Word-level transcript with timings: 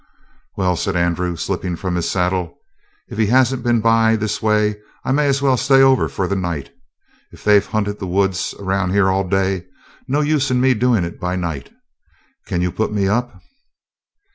"Well," 0.57 0.75
said 0.77 0.95
Andrew, 0.95 1.35
slipping 1.35 1.75
from 1.75 1.93
his 1.93 2.09
saddle, 2.09 2.57
"if 3.09 3.19
he 3.19 3.27
hasn't 3.27 3.61
been 3.61 3.81
by 3.81 4.15
this 4.15 4.41
way 4.41 4.81
I 5.05 5.11
may 5.11 5.27
as 5.27 5.43
well 5.43 5.57
stay 5.57 5.83
over 5.83 6.09
for 6.09 6.27
the 6.27 6.35
night. 6.35 6.71
If 7.31 7.43
they've 7.43 7.63
hunted 7.63 7.99
the 7.99 8.07
woods 8.07 8.55
around 8.59 8.93
here 8.93 9.09
all 9.11 9.29
day, 9.29 9.67
no 10.07 10.21
use 10.21 10.49
in 10.49 10.59
me 10.59 10.73
doing 10.73 11.03
it 11.03 11.19
by 11.19 11.35
night. 11.35 11.71
Can 12.47 12.61
you 12.63 12.71
put 12.71 12.91
me 12.91 13.07
up?" 13.07 13.43